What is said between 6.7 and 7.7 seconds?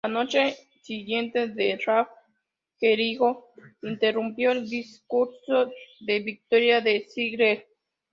de Ziggler.